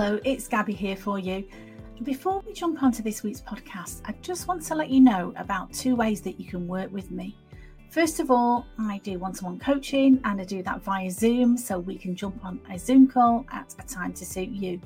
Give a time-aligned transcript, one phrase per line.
[0.00, 1.44] Hello, it's Gabby here for you.
[2.04, 5.72] Before we jump onto this week's podcast, I just want to let you know about
[5.72, 7.36] two ways that you can work with me.
[7.90, 11.56] First of all, I do one to one coaching and I do that via Zoom
[11.58, 14.80] so we can jump on a Zoom call at a time to suit you.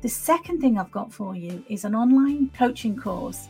[0.00, 3.48] The second thing I've got for you is an online coaching course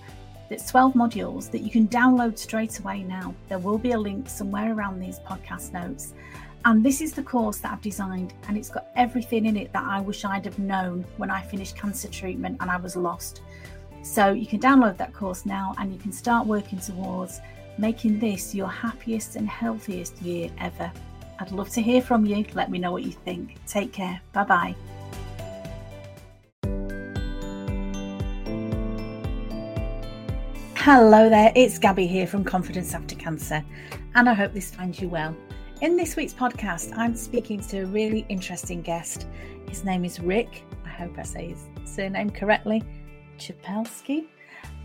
[0.51, 3.33] that's 12 modules that you can download straight away now.
[3.49, 6.15] There will be a link somewhere around these podcast notes.
[6.67, 9.85] And this is the course that I've designed, and it's got everything in it that
[9.85, 13.43] I wish I'd have known when I finished cancer treatment and I was lost.
[14.03, 17.41] So you can download that course now and you can start working towards
[17.79, 20.91] making this your happiest and healthiest year ever.
[21.39, 22.45] I'd love to hear from you.
[22.55, 23.65] Let me know what you think.
[23.69, 24.21] Take care.
[24.33, 24.75] Bye bye.
[30.75, 33.65] Hello there, it's Gabby here from Confidence After Cancer,
[34.17, 35.37] and I hope this finds you well.
[35.83, 39.27] In this week's podcast, I'm speaking to a really interesting guest.
[39.69, 40.65] His name is Rick.
[40.87, 42.83] I hope I say his surname correctly.
[43.39, 44.25] Czaplewski.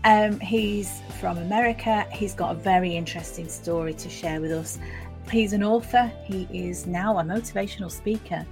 [0.04, 2.06] Um, he's from America.
[2.12, 4.78] He's got a very interesting story to share with us.
[5.30, 6.12] He's an author.
[6.26, 8.44] He is now a motivational speaker,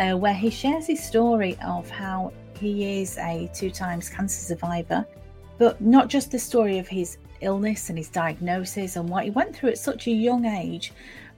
[0.00, 5.06] uh, where he shares his story of how he is a two times cancer survivor,
[5.58, 9.54] but not just the story of his illness and his diagnosis and what he went
[9.54, 10.92] through at such a young age,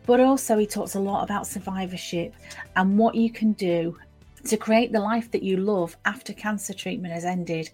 [0.06, 2.32] but also, he talks a lot about survivorship
[2.76, 3.98] and what you can do
[4.44, 7.70] to create the life that you love after cancer treatment has ended.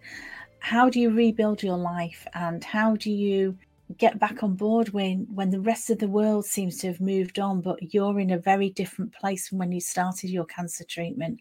[0.58, 3.56] How do you rebuild your life and how do you
[3.98, 7.38] get back on board when when the rest of the world seems to have moved
[7.38, 11.38] on but you're in a very different place from when you started your cancer treatment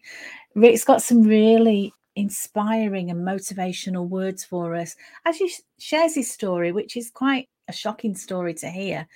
[0.54, 6.72] rick's got some really inspiring and motivational words for us as he shares his story
[6.72, 9.08] which is quite a shocking story to hear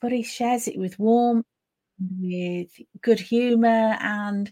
[0.00, 1.44] but he shares it with warmth,
[2.18, 2.70] with
[3.02, 4.50] good humor, and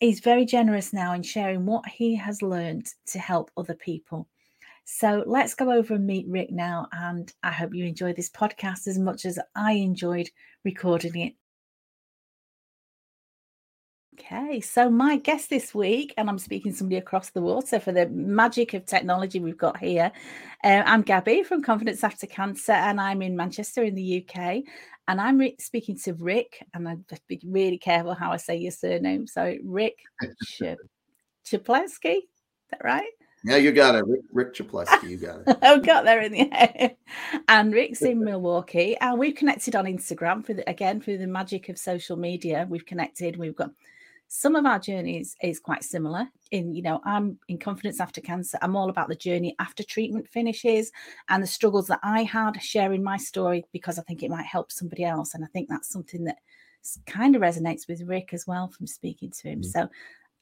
[0.00, 4.28] he's very generous now in sharing what he has learned to help other people.
[4.84, 6.88] So let's go over and meet Rick now.
[6.92, 10.28] And I hope you enjoy this podcast as much as I enjoyed
[10.64, 11.34] recording it.
[14.16, 17.90] Okay, so my guest this week, and I'm speaking to somebody across the water for
[17.90, 20.12] the magic of technology we've got here.
[20.62, 24.62] Uh, I'm Gabby from Confidence After Cancer, and I'm in Manchester in the UK.
[25.08, 28.70] And I'm re- speaking to Rick, and I'd be really careful how I say your
[28.70, 29.26] surname.
[29.26, 29.96] So, Rick
[30.44, 30.62] Ch-
[31.44, 32.22] Czaplewski, is
[32.70, 33.10] that right?
[33.44, 34.06] Yeah, you got it.
[34.06, 35.58] Rick, Rick Czaplewski, you got it.
[35.62, 36.94] I've got there in the end.
[37.48, 38.96] And Rick's in Milwaukee.
[39.00, 42.64] And we've connected on Instagram for the, again through the magic of social media.
[42.70, 43.36] We've connected.
[43.36, 43.70] We've got
[44.36, 48.58] some of our journeys is quite similar in you know i'm in confidence after cancer.
[48.60, 50.90] I'm all about the journey after treatment finishes
[51.28, 54.72] and the struggles that i had sharing my story because i think it might help
[54.72, 55.34] somebody else.
[55.34, 56.38] And i think that's something that
[57.06, 59.60] kind of resonates with rick as well from speaking to him.
[59.60, 59.70] Mm-hmm.
[59.70, 59.88] so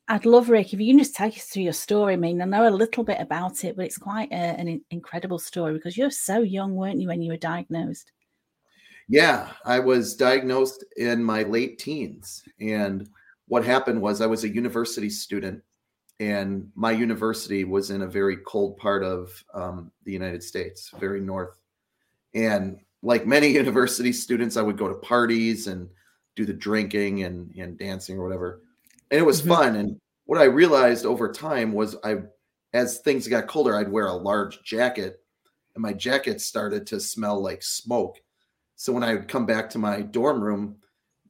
[0.09, 2.15] i'd love rick if you can just take us through your story.
[2.15, 5.39] I mean i know a little bit about it but it's quite a, an incredible
[5.39, 8.11] story because you're so young weren't you when you were diagnosed?
[9.07, 13.07] Yeah i was diagnosed in my late teens and
[13.53, 15.63] what happened was I was a university student,
[16.19, 21.21] and my university was in a very cold part of um, the United States, very
[21.21, 21.61] north.
[22.35, 25.91] And like many university students, I would go to parties and
[26.35, 28.63] do the drinking and, and dancing or whatever.
[29.11, 29.51] And it was mm-hmm.
[29.51, 29.77] fun.
[29.77, 32.23] And what I realized over time was I,
[32.73, 35.23] as things got colder, I'd wear a large jacket,
[35.75, 38.17] and my jacket started to smell like smoke.
[38.77, 40.77] So when I would come back to my dorm room,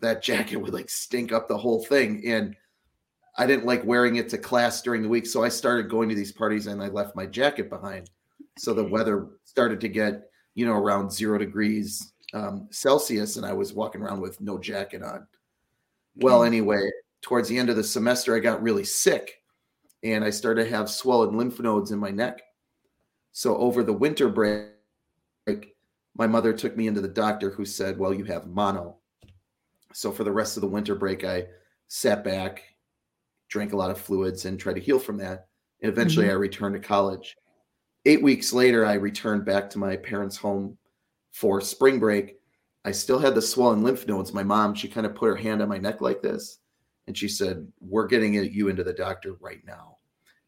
[0.03, 2.23] that jacket would like stink up the whole thing.
[2.27, 2.55] And
[3.39, 5.27] I didn't like wearing it to class during the week.
[5.27, 8.11] So I started going to these parties and I left my jacket behind.
[8.59, 10.25] So the weather started to get,
[10.55, 13.37] you know, around zero degrees um, Celsius.
[13.37, 15.27] And I was walking around with no jacket on.
[16.17, 16.91] Well, anyway,
[17.23, 19.43] towards the end of the semester, I got really sick
[20.03, 22.43] and I started to have swollen lymph nodes in my neck.
[23.31, 25.77] So over the winter break,
[26.15, 28.99] my mother took me into the doctor who said, Well, you have mono.
[29.93, 31.47] So for the rest of the winter break, I
[31.89, 32.63] sat back,
[33.49, 35.47] drank a lot of fluids, and tried to heal from that.
[35.83, 36.37] And eventually, mm-hmm.
[36.37, 37.37] I returned to college.
[38.05, 40.77] Eight weeks later, I returned back to my parents' home
[41.33, 42.39] for spring break.
[42.85, 44.33] I still had the swollen lymph nodes.
[44.33, 46.59] My mom, she kind of put her hand on my neck like this,
[47.07, 49.99] and she said, "We're getting you into the doctor right now."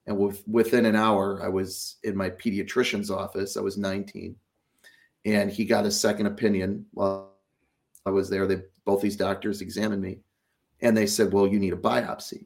[0.06, 3.56] And with, within an hour, I was in my pediatrician's office.
[3.56, 4.36] I was 19,
[5.24, 7.34] and he got a second opinion while
[8.04, 8.46] I was there.
[8.46, 10.20] They both these doctors examined me
[10.80, 12.44] and they said, Well, you need a biopsy.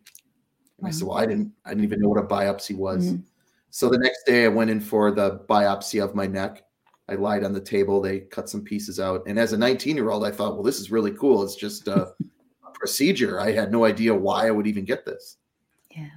[0.78, 1.08] And I said.
[1.08, 3.06] Well, I didn't I didn't even know what a biopsy was.
[3.06, 3.22] Mm-hmm.
[3.70, 6.64] So the next day I went in for the biopsy of my neck.
[7.08, 9.22] I lied on the table, they cut some pieces out.
[9.26, 11.42] And as a 19 year old, I thought, well, this is really cool.
[11.42, 12.12] It's just a
[12.74, 13.40] procedure.
[13.40, 15.36] I had no idea why I would even get this.
[15.90, 16.08] Yeah.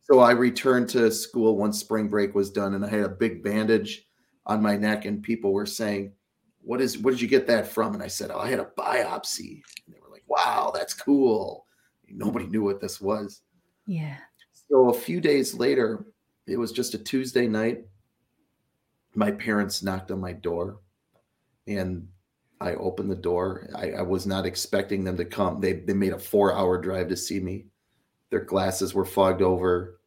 [0.00, 3.42] So I returned to school once spring break was done, and I had a big
[3.42, 4.06] bandage
[4.46, 6.12] on my neck, and people were saying,
[6.68, 6.98] "What is?
[6.98, 9.94] What did you get that from?" And I said, "Oh, I had a biopsy." And
[9.94, 11.64] they were like, "Wow, that's cool."
[12.06, 13.40] Nobody knew what this was.
[13.86, 14.18] Yeah.
[14.68, 16.04] So a few days later,
[16.46, 17.86] it was just a Tuesday night.
[19.14, 20.80] My parents knocked on my door,
[21.66, 22.06] and
[22.60, 23.70] I opened the door.
[23.74, 25.62] I, I was not expecting them to come.
[25.62, 27.64] They they made a four hour drive to see me.
[28.28, 30.00] Their glasses were fogged over.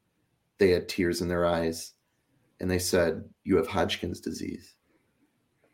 [0.60, 1.94] They had tears in their eyes,
[2.60, 4.76] and they said, "You have Hodgkin's disease."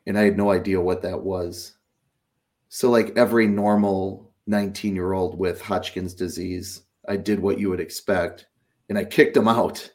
[0.08, 1.74] And I had no idea what that was.
[2.70, 7.80] So, like every normal 19 year old with Hodgkin's disease, I did what you would
[7.80, 8.48] expect,
[8.90, 9.90] and I kicked them out.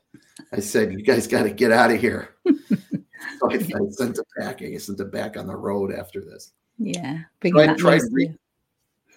[0.53, 4.27] I said, "You guys got to get out of here." so I, I sent it
[4.39, 4.75] packing.
[4.75, 6.53] I sent it back on the road after this.
[6.79, 7.21] Yeah.
[7.45, 8.03] So I tried.
[8.13, 8.37] Re-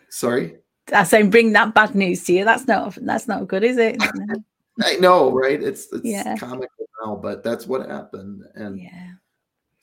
[0.10, 0.58] Sorry.
[0.94, 2.46] I saying bring that bad news to you.
[2.46, 3.98] That's not that's not good, is it?
[4.00, 4.36] No.
[4.84, 5.62] I know, right?
[5.62, 6.36] It's it's Yeah.
[6.38, 8.44] comical now, but that's what happened.
[8.56, 9.12] And yeah.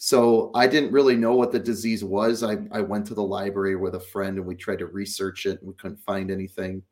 [0.04, 2.43] So I didn't really know what the disease was.
[2.43, 5.60] I, I went to the library with a friend and we tried to research it
[5.60, 6.82] and we couldn't find anything.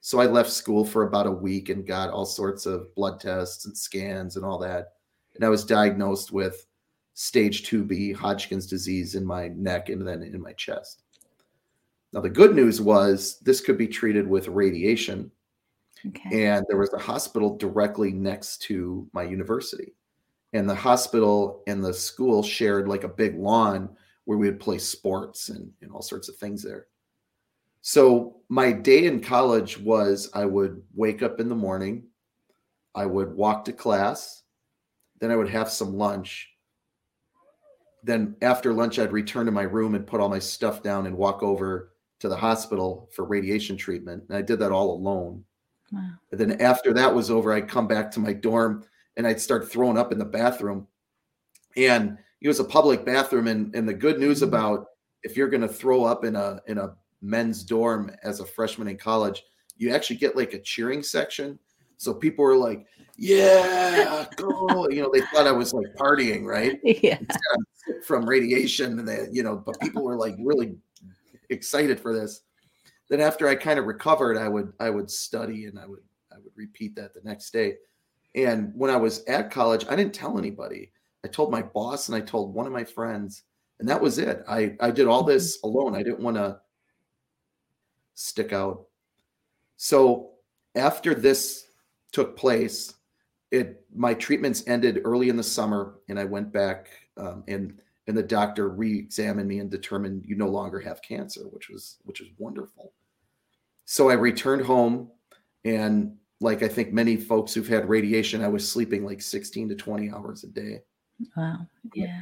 [0.00, 3.66] So I left school for about a week and got all sorts of blood tests
[3.66, 4.94] and scans and all that.
[5.36, 6.66] And I was diagnosed with
[7.14, 11.04] stage 2B Hodgkin's disease in my neck and then in my chest.
[12.12, 15.30] Now, the good news was this could be treated with radiation
[16.04, 16.48] Okay.
[16.48, 19.94] and there was a hospital directly next to my university
[20.52, 23.88] and the hospital and the school shared like a big lawn
[24.24, 26.86] where we would play sports and, and all sorts of things there.
[27.80, 32.04] So my day in college was i would wake up in the morning
[32.94, 34.42] i would walk to class
[35.18, 36.48] then i would have some lunch.
[38.04, 41.16] Then after lunch i'd return to my room and put all my stuff down and
[41.16, 45.44] walk over to the hospital for radiation treatment and i did that all alone.
[45.90, 46.10] Wow.
[46.30, 48.84] and then after that was over, I'd come back to my dorm
[49.16, 50.86] and I'd start throwing up in the bathroom.
[51.76, 53.46] And it was a public bathroom.
[53.46, 54.48] And, and the good news mm.
[54.48, 54.86] about
[55.22, 58.88] if you're going to throw up in a in a men's dorm as a freshman
[58.88, 59.44] in college,
[59.76, 61.58] you actually get like a cheering section.
[61.96, 62.84] So people were like,
[63.16, 66.80] "Yeah, go!" you know, they thought I was like partying, right?
[67.02, 67.18] Yeah.
[68.04, 70.76] from radiation and they, you know, but people were like really
[71.50, 72.42] excited for this.
[73.08, 76.38] Then after I kind of recovered, I would I would study and I would I
[76.38, 77.76] would repeat that the next day.
[78.34, 80.90] And when I was at college, I didn't tell anybody.
[81.24, 83.44] I told my boss and I told one of my friends,
[83.78, 84.42] and that was it.
[84.48, 85.94] I I did all this alone.
[85.94, 86.60] I didn't want to
[88.14, 88.86] stick out.
[89.76, 90.30] So
[90.74, 91.66] after this
[92.12, 92.94] took place,
[93.50, 98.16] it my treatments ended early in the summer, and I went back um, and and
[98.16, 102.30] the doctor re-examined me and determined you no longer have cancer, which was which was
[102.38, 102.92] wonderful.
[103.84, 105.10] So I returned home,
[105.64, 109.74] and like I think many folks who've had radiation, I was sleeping like 16 to
[109.74, 110.80] 20 hours a day.
[111.36, 111.66] Wow.
[111.94, 112.20] Yeah.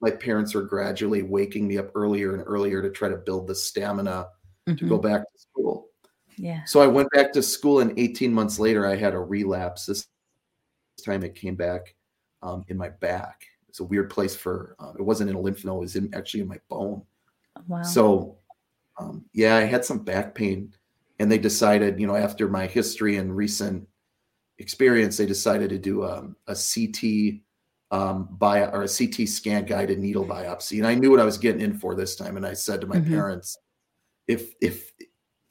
[0.00, 3.54] My parents were gradually waking me up earlier and earlier to try to build the
[3.54, 4.28] stamina
[4.66, 5.02] to go Mhm.
[5.02, 5.88] back to school.
[6.36, 6.64] Yeah.
[6.64, 9.86] So I went back to school, and 18 months later, I had a relapse.
[9.86, 10.08] This
[11.04, 11.94] time it came back
[12.42, 13.44] um, in my back.
[13.68, 16.12] It's a weird place for uh, it wasn't in a lymph node, it was in,
[16.14, 17.02] actually in my bone.
[17.68, 17.82] Wow.
[17.82, 18.38] So,
[18.98, 20.74] um, yeah, I had some back pain,
[21.22, 23.86] and they decided, you know, after my history and recent
[24.58, 27.42] experience, they decided to do um, a CT
[27.92, 30.78] um, bio or a CT scan guided needle biopsy.
[30.78, 32.36] And I knew what I was getting in for this time.
[32.36, 33.06] And I said to my Mhm.
[33.06, 33.56] parents,
[34.26, 34.92] if if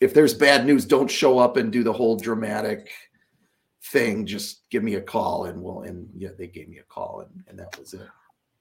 [0.01, 2.89] if there's bad news, don't show up and do the whole dramatic
[3.93, 4.25] thing.
[4.25, 5.83] Just give me a call, and we'll.
[5.83, 8.09] And yeah, they gave me a call, and, and that was it.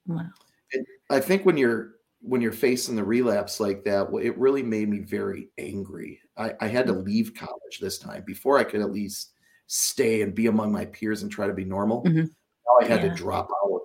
[0.07, 0.29] wow.
[0.71, 4.87] And I think when you're when you're facing the relapse like that, it really made
[4.89, 6.21] me very angry.
[6.37, 9.33] I, I had to leave college this time before I could at least
[9.67, 12.03] stay and be among my peers and try to be normal.
[12.03, 12.27] Mhm.
[12.67, 13.09] Now I had Yeah.
[13.09, 13.81] to drop out,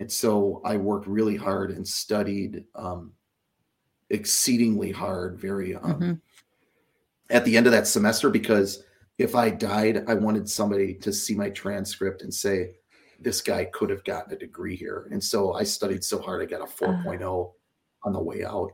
[0.00, 3.14] and so I worked really hard and studied um,
[4.10, 5.38] exceedingly hard.
[5.40, 6.20] Very um, Mhm.
[7.30, 8.84] at the end of that semester because
[9.18, 12.76] if I died, I wanted somebody to see my transcript and say,
[13.20, 15.06] this guy could have gotten a degree here.
[15.10, 17.54] And so I studied so hard, I got a 4.0
[18.04, 18.70] on the way out.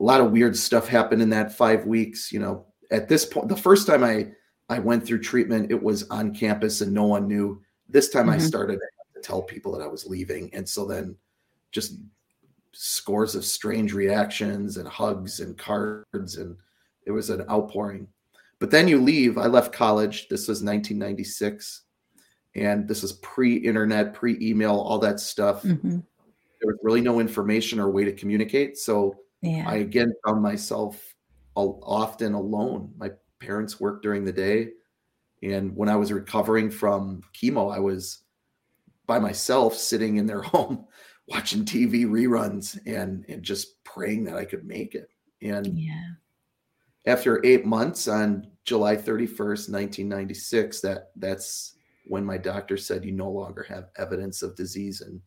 [0.00, 2.30] A lot of weird stuff happened in that five weeks.
[2.32, 4.28] You know, at this point, the first time I,
[4.68, 7.62] I went through treatment, it was on campus and no one knew.
[7.88, 8.42] This time I Mhm.
[8.42, 8.78] started
[9.14, 10.52] to tell people that I was leaving.
[10.52, 11.16] And so then
[11.70, 11.98] just
[12.72, 16.56] scores of strange reactions and hugs and cards and
[17.06, 18.06] it was an outpouring
[18.58, 21.84] but then you leave i left college this was 1996
[22.54, 26.02] and this is pre-internet pre-email all that stuff Mhm.
[26.60, 29.64] There was really no information or way to communicate so Yeah.
[29.68, 31.14] i again found myself
[31.54, 33.10] often alone my
[33.40, 34.70] parents worked during the day
[35.42, 38.24] And when I was recovering from chemo, I was
[39.06, 40.86] by myself sitting in their home
[41.28, 45.08] watching TV reruns and, and just praying that I could make it.
[45.42, 46.14] And Yeah.
[47.06, 53.30] after eight months on July 31st, 1996, that that's when my doctor said you no
[53.30, 55.20] longer have evidence of disease and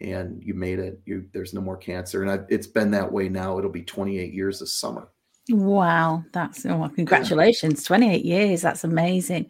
[0.00, 1.00] and you made it.
[1.06, 2.22] You there's no more cancer.
[2.22, 3.58] And I, it's been that way now.
[3.58, 5.10] It'll be 28 years this summer.
[5.50, 8.60] Wow, that's oh, congratulations, 28 years.
[8.60, 9.46] That's amazing.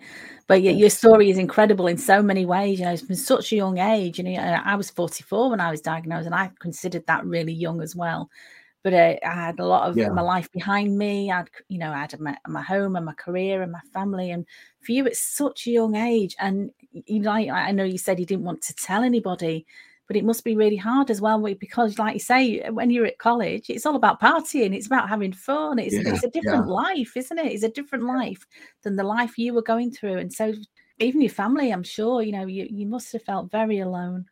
[0.46, 2.78] But your, your story is incredible in so many ways.
[2.78, 4.20] You know, it's been such a young age.
[4.20, 7.52] And you know, I was 44 when I was diagnosed, and I considered that really
[7.52, 8.30] young as well.
[8.84, 10.10] But uh, I had a lot of Yeah.
[10.10, 11.32] my life behind me.
[11.32, 14.30] I'd, you know, I had my, my home and my career and my family.
[14.30, 14.46] And
[14.80, 16.36] for you, it's such a young age.
[16.38, 19.66] And you know, I I know you said you didn't want to tell anybody,
[20.08, 23.18] but it must be really hard as well because like you say when you're at
[23.18, 27.16] college it's all about partying it's about having fun it's, Yeah, it's a different life
[27.16, 28.44] isn't it it's a different life
[28.82, 30.52] than the life you were going through and so
[30.98, 34.26] even your family i'm sure you know you, you must have felt very alone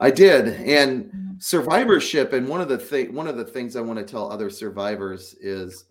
[0.00, 0.48] I did.
[0.48, 1.42] And Mm.
[1.42, 4.50] survivorship and one of the thing one of the things I want to tell other
[4.50, 5.86] survivors is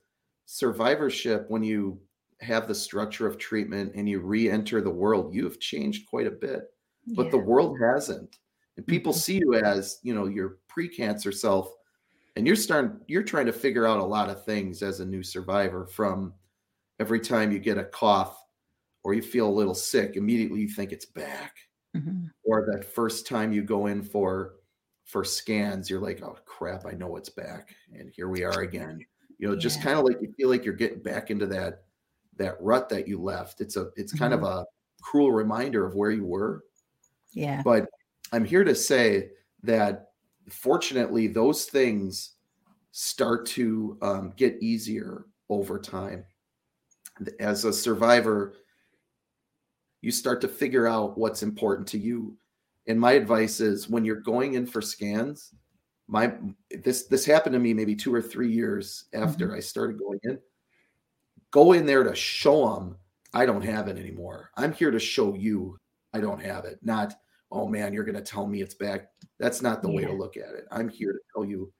[0.45, 1.99] survivorship when you
[2.41, 6.31] have the structure of treatment and you re-enter the world, you have changed quite a
[6.31, 6.73] bit.
[7.15, 8.37] But the world hasn't.
[8.77, 9.13] And people Mhm.
[9.13, 11.71] see you as, you know, your pre-cancer self
[12.35, 15.23] and you're starting you're trying to figure out a lot of things as a new
[15.23, 16.35] survivor from
[16.99, 18.43] every time you get a cough
[19.03, 21.57] or you feel a little sick, immediately you think it's back
[21.93, 22.31] Mhm.
[22.43, 24.55] or that first time you go in for
[25.05, 29.05] for scans you're like oh crap i know it's back and here we are again
[29.39, 29.83] you know just Yeah.
[29.83, 31.85] kind of like you feel like you're getting back into that
[32.37, 34.43] that rut that you left it's a it's kind Mm-hmm.
[34.43, 34.65] of a
[35.01, 36.63] cruel reminder of where you were
[37.33, 37.87] yeah but
[38.31, 39.29] i'm here to say
[39.63, 40.11] that
[40.49, 42.35] fortunately those things
[42.91, 46.25] start to um, get easier over time.
[47.39, 48.53] As a survivor
[50.01, 52.35] you start to figure out what's important to you.
[52.87, 55.53] And my advice is when you're going in for scans
[56.07, 56.33] my
[56.83, 60.39] this this happened to me maybe two or three years after i started going in.
[61.51, 62.97] Go in there to show them
[63.33, 64.51] i don't have it anymore.
[64.57, 65.77] I'm here to show you
[66.13, 67.13] i don't have it not
[67.51, 70.37] oh man you're going to tell me it's back that's not the way to look
[70.37, 70.65] at it.
[70.71, 71.71] I'm here to tell you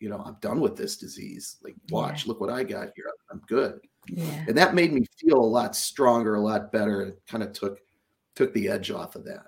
[0.00, 1.56] you know i'm done with this disease.
[1.62, 3.06] Like watch look what i got here.
[3.30, 3.78] I'm good.
[4.08, 4.44] Yeah.
[4.48, 7.78] And that made me feel a lot stronger a lot better it kind of took
[8.34, 9.46] took the edge off of that.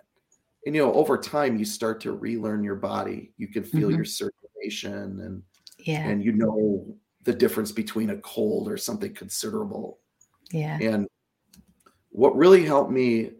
[0.67, 3.33] And you know over time you start to relearn your body.
[3.37, 3.97] You can feel Mhm.
[3.97, 5.43] your circulation and
[5.79, 6.07] yeah.
[6.07, 9.99] and you know the difference between a cold or something considerable.
[10.53, 10.79] Yeah.
[10.81, 11.09] And
[12.11, 13.31] what really helped me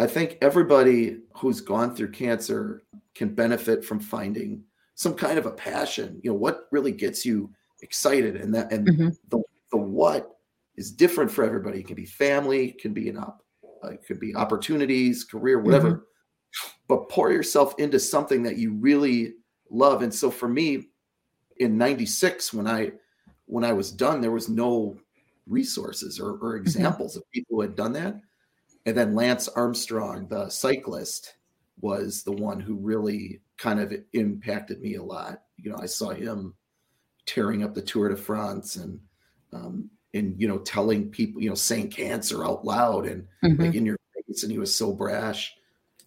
[0.00, 2.82] i think everybody who's gone through cancer
[3.14, 4.64] can benefit from finding
[4.94, 6.20] some kind of a passion.
[6.22, 9.16] You know what really gets you excited and that and Mhm.
[9.30, 10.36] the the what
[10.76, 11.80] is different for everybody.
[11.80, 13.42] It can be family it can be an op
[13.82, 16.06] uh, it could be opportunities career whatever.
[16.86, 19.36] But pour yourself into something that you really
[19.70, 20.02] love.
[20.02, 20.88] And so for me
[21.58, 22.92] in 96 when i
[23.46, 24.96] when i was done there was no
[25.46, 28.20] resources or, or examples of people who had done that
[28.90, 31.36] and then lance armstrong the cyclist
[31.80, 36.10] was the one who really kind of impacted me a lot you know i saw
[36.10, 36.52] him
[37.24, 38.98] tearing up the tour de france and
[39.52, 43.58] um and you know telling people you know saying cancer out loud and Mhm.
[43.60, 45.54] like in your face and he was so brash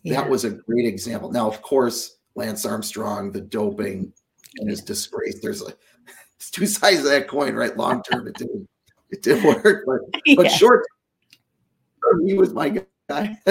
[0.03, 0.15] yeah.
[0.21, 1.31] that was a great example.
[1.31, 4.11] Now, of course, Lance Armstrong, the doping
[4.57, 5.39] and his disgrace.
[5.41, 5.67] There's a
[6.35, 7.75] it's two sides of that coin, right?
[7.77, 8.67] Long term, it didn't
[9.11, 10.92] it didn't work, but but short term,
[12.25, 13.37] he was my guy.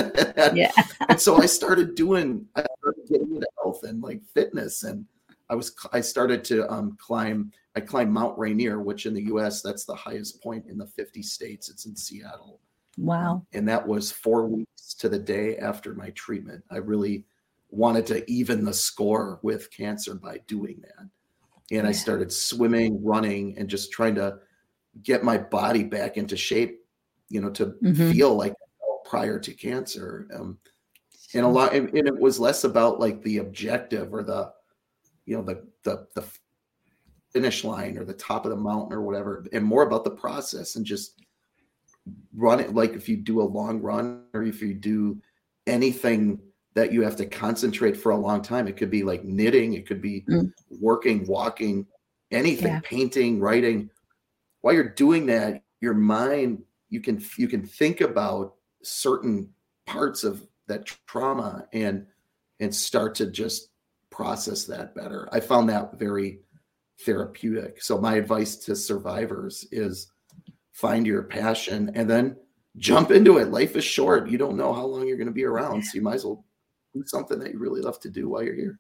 [0.54, 0.73] yeah
[1.09, 5.04] and so I started doing I started getting into health and like fitness and
[5.50, 9.61] I was I started to um climb I climbed Mount Rainier, which in the US
[9.61, 11.68] that's the highest point in the 50 states.
[11.68, 12.61] It's in Seattle.
[12.97, 16.64] wow And that was four weeks to the day after my treatment.
[16.71, 17.26] I really
[17.71, 21.09] wanted to even the score with cancer by doing that.
[21.76, 24.38] And I started swimming, running, and just trying to
[25.02, 26.81] get my body back into shape,
[27.32, 28.12] you know, to Mhm.
[28.12, 28.54] feel like
[29.06, 30.28] prior to cancer.
[30.34, 30.58] Um,
[31.34, 34.52] and a lot, and, and it was less about like the objective or the,
[35.24, 36.24] you know, the, the, the
[37.32, 40.76] finish line or the top of the mountain or whatever, and more about the process
[40.76, 41.20] and just
[42.34, 45.18] run it like if you do a long run or if you do
[45.66, 46.38] anything
[46.74, 49.86] that you have to concentrate for a long time it could be like knitting it
[49.86, 50.52] could be Mm.
[50.80, 51.86] working walking
[52.32, 52.80] anything Yeah.
[52.82, 53.88] painting writing
[54.62, 59.49] while you're doing that your mind you can you can think about certain
[59.87, 62.06] parts of that trauma and
[62.61, 63.70] and start to just
[64.11, 66.40] process that better i found that very
[67.00, 70.12] therapeutic so my advice to survivors is
[70.72, 72.37] find your passion and then
[72.78, 73.50] jump into it.
[73.50, 74.28] Life is short.
[74.28, 75.82] You don't know how long you're going to be around.
[75.84, 76.44] So you might as well
[76.94, 78.78] do something that you really love to do while you're here.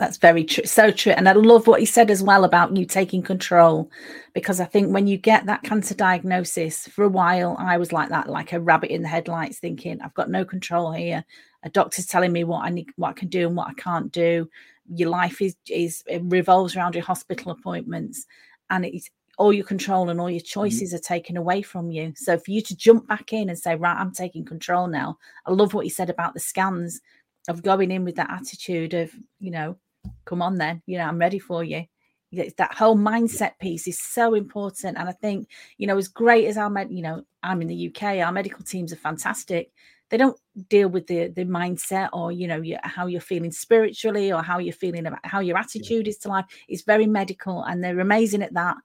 [0.00, 0.64] That, that's very true.
[0.64, 1.12] So true.
[1.12, 3.90] And I love what he said as well about you taking control.
[4.32, 8.08] Because I think when you get that cancer diagnosis, for a while, I was like
[8.08, 11.24] that, like a rabbit in the headlights, thinking, I've got no control here.
[11.62, 14.10] A doctor's telling me what I need, what I can do and what I can't
[14.10, 14.48] do.
[14.92, 18.26] Your life is is it revolves around your hospital appointments.
[18.70, 20.60] And it's all your control and all your mm-hmm.
[20.60, 20.96] choices mm-hmm.
[20.96, 22.12] are taken away from you.
[22.16, 25.18] So for you to jump back in and say, right, I'm taking control now.
[25.46, 27.00] I love what you said about the scans
[27.48, 29.76] of going in with that attitude of, you know,
[30.24, 31.84] come on then, you know, I'm ready for you.
[32.32, 34.96] That whole mindset piece is so important.
[34.96, 37.88] And I think, you know, as great as our med, you know, I'm in the
[37.88, 39.72] UK, our medical teams are fantastic.
[40.10, 40.38] They don't
[40.68, 44.72] deal with the the mindset or you know how you're feeling spiritually or how you're
[44.72, 46.46] feeling about how your attitude is to life.
[46.68, 48.76] It's very medical, and they're amazing at that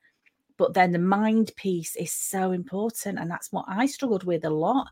[0.58, 4.50] but then the mind piece is so important and that's what i struggled with a
[4.50, 4.88] lot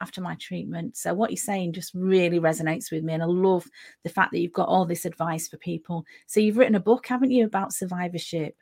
[0.00, 0.96] after my treatment.
[0.96, 3.66] So what you're saying just really resonates with me and i love
[4.04, 6.04] the fact that you've got all this advice for people.
[6.26, 8.54] So you've written a book haven't you about survivorship?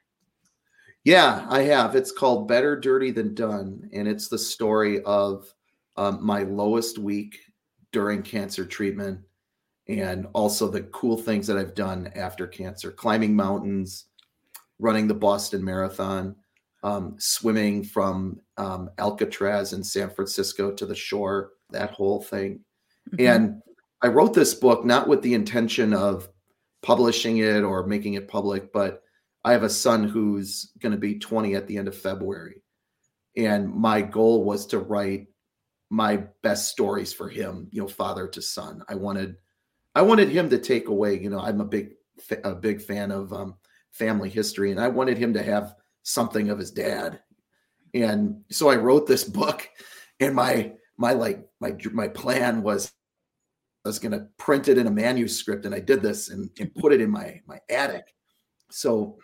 [1.04, 1.94] Yeah i have.
[1.94, 5.52] It's called better dirty than done and it's the story of
[5.96, 7.38] um, my lowest week
[7.92, 9.20] during cancer treatment
[9.88, 12.90] and also the cool things that i've done after cancer.
[12.90, 14.06] Climbing mountains
[14.78, 16.36] running the boston marathon
[16.82, 22.60] um, swimming from um, Alcatraz in San Francisco to the shore, that whole thing.
[23.10, 23.26] Mm-hmm.
[23.26, 23.62] And
[24.02, 26.28] I wrote this book not with the intention of
[26.82, 29.02] publishing it or making it public, but
[29.44, 32.62] I have a son who's going to be 20 at the end of February.
[33.36, 35.28] And my goal was to write
[35.90, 38.82] my best stories for him, you know, father to son.
[38.88, 39.36] I wanted
[39.94, 41.92] I wanted him to take away, you know, I'm a big
[42.44, 43.54] a big fan of um,
[43.92, 47.20] family history and I wanted him to have something of his dad.
[48.02, 49.68] And so I wrote this book
[50.20, 52.92] and my my like my my plan was
[53.84, 56.74] I was going to print it in a manuscript and I did this and, and
[56.74, 58.14] put it in my my attic.
[58.70, 59.18] So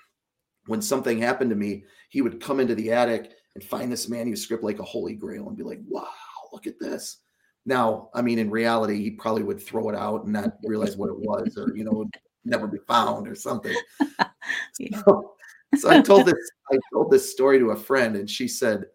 [0.66, 4.62] when something happened to me, he would come into the attic and find this manuscript
[4.62, 6.06] like a holy grail and be like, "Wow,
[6.52, 7.18] look at this."
[7.64, 11.11] Now, I mean, in reality, he probably would throw it out and not realize what
[11.11, 12.08] it was, or you know,
[12.44, 13.76] never be found or something.
[14.78, 15.02] yeah.
[15.04, 15.35] so,
[15.76, 18.87] so I told this I told this story to a friend, and she said,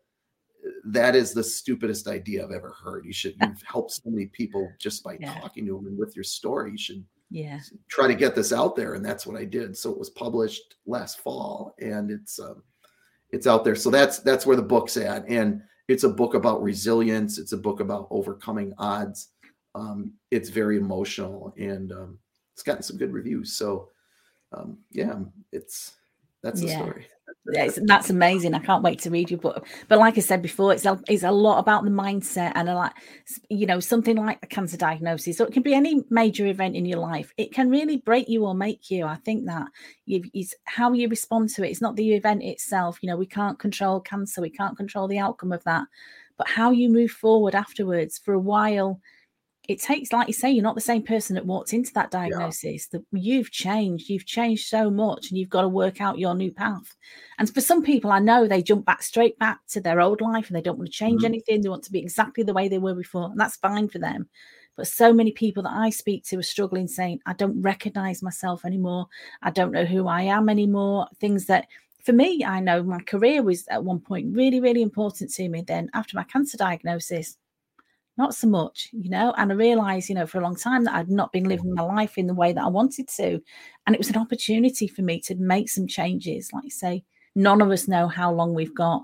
[0.85, 3.05] "That is the stupidest idea I've ever heard.
[3.05, 5.39] You should you've helped so many people just by yeah.
[5.39, 6.71] talking to them and with your story.
[6.71, 7.59] You should yeah
[7.89, 9.77] try to get this out there." And that's what I did.
[9.77, 12.63] So it was published last fall, and it's um,
[13.31, 13.75] it's out there.
[13.75, 17.37] So that's that's where the book's at, and it's a book about resilience.
[17.37, 19.29] It's a book about overcoming odds.
[19.75, 22.19] Um, it's very emotional, and um,
[22.53, 23.53] it's gotten some good reviews.
[23.53, 23.89] So
[24.53, 25.19] um, yeah,
[25.51, 25.93] it's
[26.47, 26.77] that's the yeah.
[26.77, 27.07] story.
[27.49, 28.53] Yeah, that's amazing.
[28.53, 29.65] I can't wait to read your book.
[29.87, 32.75] But like I said before, it's a, it's a lot about the mindset and a
[32.75, 32.91] like,
[33.49, 35.37] you know, something like a cancer diagnosis.
[35.37, 37.33] So it can be any major event in your life.
[37.37, 39.05] It can really break you or make you.
[39.05, 39.67] I think that
[40.05, 41.69] you, it's how you respond to it.
[41.69, 42.99] It's not the event itself.
[43.01, 44.41] You know, we can't control cancer.
[44.41, 45.87] We can't control the outcome of that.
[46.37, 48.17] But how you move forward afterwards.
[48.17, 48.99] For a while,
[49.67, 52.87] it takes, like you say, you're not the same person that walked into that diagnosis.
[52.91, 52.99] Yeah.
[52.99, 56.51] That you've changed, you've changed so much, and you've got to work out your new
[56.51, 56.95] path.
[57.37, 60.47] And for some people, I know they jump back straight back to their old life
[60.47, 61.25] and they don't want to change mm-hmm.
[61.25, 61.61] anything.
[61.61, 64.29] They want to be exactly the way they were before, and that's fine for them.
[64.77, 68.63] But so many people that I speak to are struggling, saying, I don't recognize myself
[68.63, 69.07] anymore.
[69.41, 71.07] I don't know who I am anymore.
[71.19, 71.65] Things that
[72.05, 75.61] for me, I know my career was at one point really, really important to me.
[75.61, 77.37] Then after my cancer diagnosis,
[78.17, 79.33] not so much, you know.
[79.37, 81.83] And I realized, you know, for a long time that I'd not been living my
[81.83, 83.41] life in the way that I wanted to.
[83.85, 86.51] And it was an opportunity for me to make some changes.
[86.51, 87.03] Like you say,
[87.35, 89.03] none of us know how long we've got.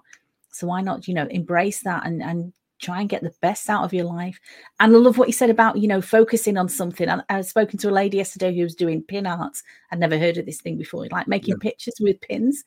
[0.52, 3.84] So why not, you know, embrace that and and try and get the best out
[3.84, 4.40] of your life.
[4.80, 7.08] And I love what you said about, you know, focusing on something.
[7.10, 9.58] I was spoken to a lady yesterday who was doing pin art.
[9.92, 11.70] I'd never heard of this thing before, like making yeah.
[11.70, 12.64] pictures with pins.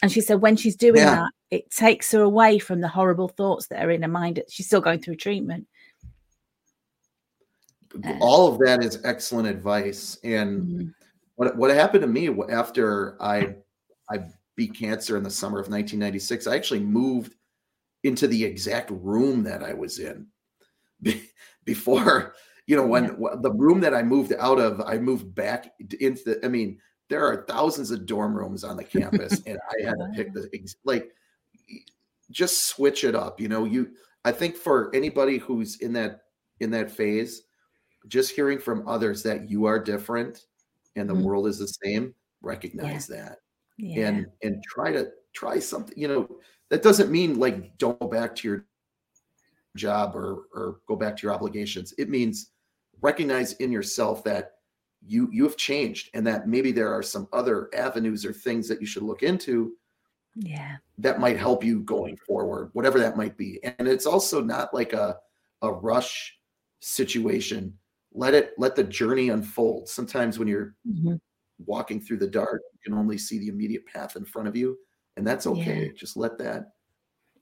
[0.00, 1.16] And she said when she's doing yeah.
[1.16, 4.42] that, it takes her away from the horrible thoughts that are in her mind.
[4.48, 5.66] She's still going through treatment
[8.20, 10.18] all of that is excellent advice.
[10.24, 10.88] And mm-hmm.
[11.36, 13.56] what what happened to me after I
[14.10, 14.24] I
[14.56, 17.34] beat cancer in the summer of 1996, I actually moved
[18.04, 20.26] into the exact room that I was in
[21.64, 22.34] before.
[22.66, 23.36] You know, when yeah.
[23.40, 26.40] the room that I moved out of, I moved back into the.
[26.44, 30.10] I mean, there are thousands of dorm rooms on the campus, and I had to
[30.14, 30.50] pick the
[30.84, 31.10] like
[32.30, 33.40] just switch it up.
[33.40, 33.92] You know, you.
[34.24, 36.22] I think for anybody who's in that
[36.60, 37.42] in that phase,
[38.08, 40.46] just hearing from others that you are different
[40.96, 41.24] and the mm-hmm.
[41.24, 43.16] world is the same recognize yeah.
[43.16, 43.38] that
[43.76, 44.08] yeah.
[44.08, 46.28] and and try to try something you know
[46.70, 48.66] that doesn't mean like don't go back to your
[49.78, 51.94] job or or go back to your obligations.
[51.96, 52.50] It means
[53.00, 54.52] recognize in yourself that
[55.06, 58.80] you you have changed and that maybe there are some other avenues or things that
[58.80, 59.74] you should look into
[60.34, 64.74] yeah that might help you going forward whatever that might be and it's also not
[64.74, 65.16] like a
[65.62, 66.36] a rush
[66.80, 67.72] situation
[68.12, 69.88] let it let the journey unfold.
[69.88, 71.14] Sometimes when you're mm-hmm.
[71.64, 74.76] walking through the dark you can only see the immediate path in front of you
[75.16, 75.86] and that's okay.
[75.86, 75.92] Yeah.
[75.96, 76.70] just let that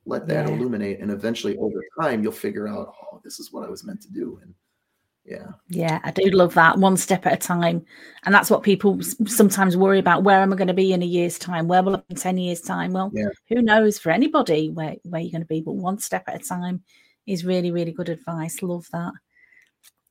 [0.07, 0.55] let that yeah.
[0.55, 4.01] illuminate and eventually over time you'll figure out oh this is what i was meant
[4.01, 4.55] to do and
[5.25, 5.49] yeah.
[5.69, 7.85] Yeah i do love that one step at a time
[8.25, 10.23] and that's what people sometimes worry about.
[10.23, 11.67] Where am i going to be in a year's time?
[11.67, 12.93] Where will i be in 10 years time?
[12.93, 13.29] Well yeah.
[13.49, 13.99] who knows?
[13.99, 16.83] For anybody where, where you're going to be but one step at a time
[17.27, 18.63] is really really good advice.
[18.63, 19.13] Love that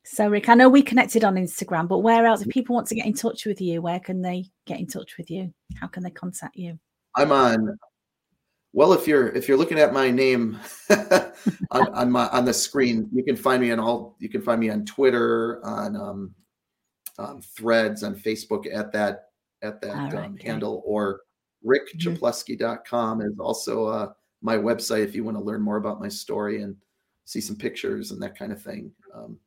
[0.05, 2.95] so rick i know we connected on instagram but where else if people want to
[2.95, 6.03] get in touch with you where can they get in touch with you how can
[6.03, 6.77] they contact you
[7.15, 7.77] i'm on
[8.75, 11.31] well, if you're if you're looking at my name on,
[11.93, 14.17] on, my on the screen, you can find me on all.
[14.19, 16.35] You can find me on Twitter, on um,
[17.17, 19.29] um Threads, on Facebook at that
[19.61, 21.21] at that right, um, handle, or
[21.65, 26.61] rickczaplewski.com is also uh, my website if you want to learn more about my story
[26.61, 26.75] and
[27.23, 28.91] see some pictures and that kind of thing.
[29.15, 29.39] Um,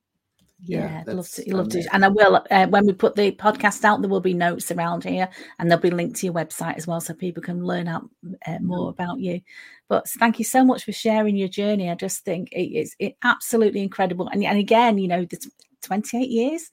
[0.64, 1.86] yeah, yeah love to, love to.
[1.92, 5.04] And I will uh, when we put the podcast out, there will be notes around
[5.04, 8.08] here, and there'll be linked to your website as well, so people can learn out
[8.46, 9.40] uh, more about you.
[9.88, 11.90] But thank you so much for sharing your journey.
[11.90, 14.28] I just think it is it absolutely incredible.
[14.28, 15.38] And and again, you know, the
[15.82, 16.70] twenty eight years.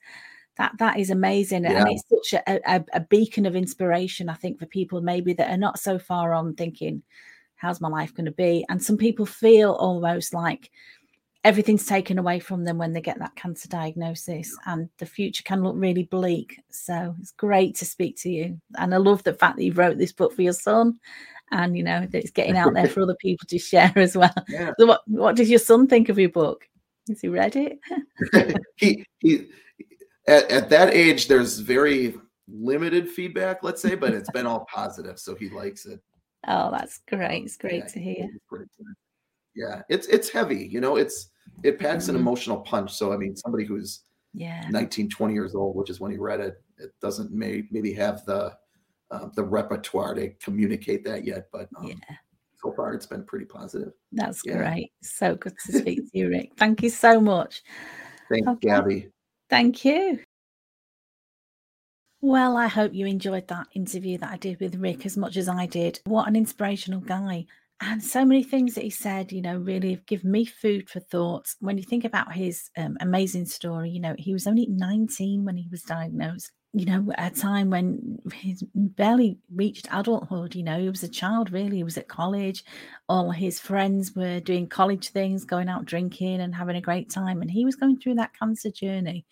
[0.58, 1.82] That that is amazing, yeah.
[1.82, 4.30] and it's such a, a, a beacon of inspiration.
[4.30, 7.02] I think for people maybe that are not so far on thinking,
[7.56, 10.70] "How's my life going to be?" And some people feel almost like
[11.46, 15.62] everything's taken away from them when they get that cancer diagnosis and the future can
[15.62, 16.60] look really bleak.
[16.70, 18.60] So it's great to speak to you.
[18.76, 20.98] And i love the fact that you wrote this book for your son
[21.52, 24.34] and you know that it's getting out there for other people to share as well.
[24.48, 24.72] Yeah.
[24.76, 26.68] so what, what does your son think of your book?
[27.06, 27.78] Has he read it?
[28.78, 29.46] He, he
[30.26, 32.16] at, at that age there's very
[32.48, 36.00] limited feedback let's say but it's been all positive so he likes it.
[36.48, 37.44] Oh that's great.
[37.44, 38.28] It's great yeah, to hear.
[39.54, 41.30] yeah it's it's heavy you know it's
[41.62, 42.16] it packs mm-hmm.
[42.16, 42.92] an emotional punch.
[42.92, 44.02] So I mean, somebody who's
[44.34, 47.92] yeah 19, 20 years old, which is when he read it, it doesn't may, maybe
[47.94, 48.56] have the
[49.10, 51.48] uh, the repertoire to communicate that yet.
[51.52, 52.16] But um, yeah.
[52.62, 53.92] So far, it's been pretty positive.
[54.12, 54.56] That's yeah.
[54.56, 54.92] great.
[55.02, 56.52] So good to speak to you, Rick.
[56.56, 57.62] Thank you so much.
[58.30, 58.68] Thanks, okay.
[58.68, 59.10] Gabby.
[59.48, 60.20] Thank you.
[62.20, 65.48] Well, I hope you enjoyed that interview that I did with Rick as much as
[65.48, 66.00] I did.
[66.06, 67.46] What an inspirational guy
[67.80, 71.46] and so many things that he said, you know, really give me food for thought.
[71.60, 75.56] When you think about his um, amazing story, you know, he was only 19 when
[75.56, 76.52] he was diagnosed.
[76.72, 81.08] You know, at a time when he barely reached adulthood, you know, he was a
[81.08, 81.76] child really.
[81.76, 82.64] He was at college.
[83.08, 87.40] All his friends were doing college things, going out drinking and having a great time.
[87.42, 89.26] And he was going through that cancer journey.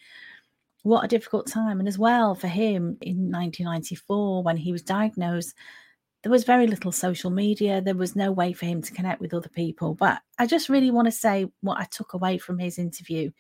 [0.83, 1.80] What a difficult time.
[1.80, 5.54] And as well for him in 1994, when he was diagnosed,
[6.24, 7.82] there was very little social media.
[7.82, 9.94] There was no way for him to connect with other people.
[9.94, 13.30] But I just really want to say what I took away from his interview.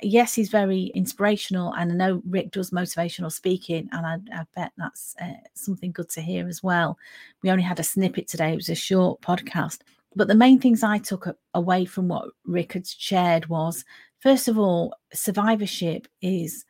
[0.00, 4.70] Yes, he's very inspirational, and I know Rick does motivational speaking, and I, I bet
[4.78, 6.96] that's uh, something good to hear as well.
[7.42, 9.80] We only had a snippet today; it was a short podcast.
[10.14, 13.84] But the main things I took away from what Rick had shared was,
[14.20, 16.64] first of all, survivorship is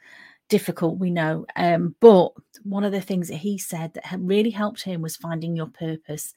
[0.50, 1.46] difficult, we know.
[1.56, 2.32] Um, but
[2.62, 6.34] one of the things that he said that really helped him was finding your purpose.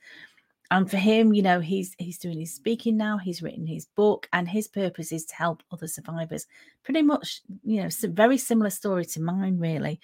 [0.71, 3.17] And for him, you know, he's he's doing his speaking now.
[3.17, 6.47] He's written his book, and his purpose is to help other survivors.
[6.83, 9.99] Pretty much, you know, very similar story to mine, really.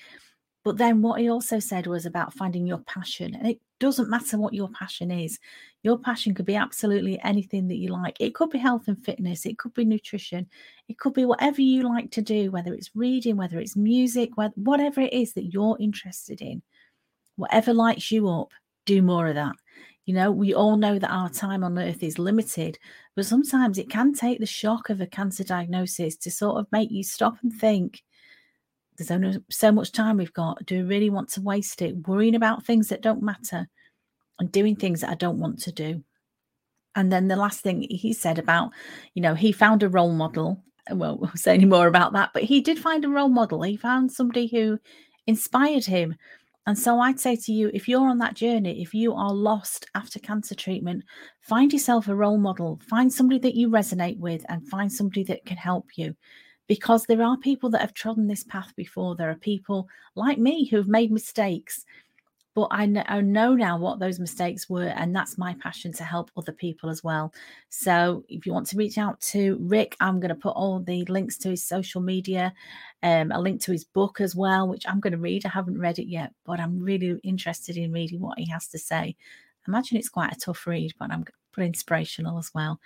[0.63, 3.33] But then what he also said was about finding your passion.
[3.33, 5.39] And it doesn't matter what your passion is.
[5.83, 8.17] Your passion could be absolutely anything that you like.
[8.19, 10.47] It could be health and fitness, it could be nutrition,
[10.89, 14.99] it could be whatever you like to do, whether it's reading, whether it's music, whatever
[14.99, 16.61] it is that you're interested in.
[17.37, 18.51] Whatever lights you up,
[18.85, 19.55] do more of that.
[20.05, 22.77] You know, we all know that our time on earth is limited,
[23.15, 26.91] but sometimes it can take the shock of a cancer diagnosis to sort of make
[26.91, 28.01] you stop and think
[28.99, 30.65] there's only so much time we've got.
[30.65, 33.67] Do we really want to waste it worrying about things that don't matter
[34.39, 36.03] and doing things that I don't want to do?
[36.95, 38.71] And then the last thing he said about,
[39.13, 40.61] you know, he found a role model.
[40.89, 43.63] I won't say any more about that, but he did find a role model.
[43.63, 44.79] He found somebody who
[45.27, 46.15] inspired him.
[46.67, 49.85] And so I'd say to you, if you're on that journey, if you are lost
[49.95, 51.03] after cancer treatment,
[51.41, 55.45] find yourself a role model, find somebody that you resonate with, and find somebody that
[55.45, 56.15] can help you
[56.69, 59.15] because there are people that have trodden this path before.
[59.15, 61.83] There are people like me who've made mistakes.
[62.55, 66.03] but I know, I know now what those mistakes were, and that's my passion to
[66.03, 67.33] help other people as well.
[67.69, 71.05] So if you want to reach out to Rick, I'm going to put all the
[71.05, 72.53] links to his social media,
[73.03, 75.45] um, a link to his book as well, which I'm going to read.
[75.45, 78.79] I haven't read it yet, but I'm really interested in reading what he has to
[78.79, 79.15] say.
[79.67, 82.79] I imagine it's quite a tough read, but I'm but inspirational as well.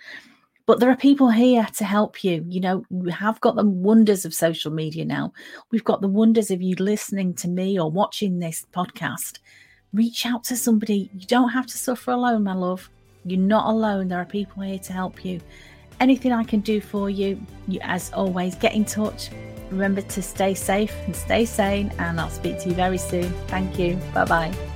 [0.66, 2.44] But there are people here to help you.
[2.48, 5.32] You know, we have got the wonders of social media now.
[5.70, 9.40] We've got the wonders of you listening to me or watching this podcast.
[9.92, 11.10] Reach out to somebody.
[11.14, 12.88] You don't have to suffer alone, my love.
[13.24, 14.08] You're not alone.
[14.08, 15.40] There are people here to help you.
[16.00, 19.30] Anything I can do for you, you as always, get in touch.
[19.70, 23.30] Remember to stay safe and stay sane, and I'll speak to you very soon.
[23.48, 23.96] Thank you.
[24.12, 24.73] Bye bye.